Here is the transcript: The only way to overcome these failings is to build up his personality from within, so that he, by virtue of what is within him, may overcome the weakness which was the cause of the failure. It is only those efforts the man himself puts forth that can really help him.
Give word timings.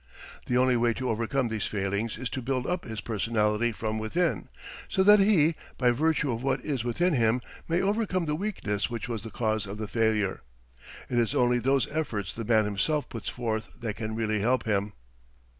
The 0.47 0.57
only 0.57 0.75
way 0.75 0.93
to 0.95 1.11
overcome 1.11 1.49
these 1.49 1.67
failings 1.67 2.17
is 2.17 2.27
to 2.31 2.41
build 2.41 2.65
up 2.65 2.85
his 2.85 3.01
personality 3.01 3.71
from 3.71 3.99
within, 3.99 4.47
so 4.89 5.03
that 5.03 5.19
he, 5.19 5.53
by 5.77 5.91
virtue 5.91 6.31
of 6.31 6.41
what 6.41 6.59
is 6.61 6.83
within 6.83 7.13
him, 7.13 7.39
may 7.67 7.83
overcome 7.83 8.25
the 8.25 8.33
weakness 8.33 8.89
which 8.89 9.07
was 9.07 9.21
the 9.21 9.29
cause 9.29 9.67
of 9.67 9.77
the 9.77 9.87
failure. 9.87 10.41
It 11.07 11.19
is 11.19 11.35
only 11.35 11.59
those 11.59 11.87
efforts 11.91 12.33
the 12.33 12.43
man 12.43 12.65
himself 12.65 13.09
puts 13.09 13.29
forth 13.29 13.67
that 13.79 13.93
can 13.95 14.15
really 14.15 14.39
help 14.39 14.63
him. 14.65 14.93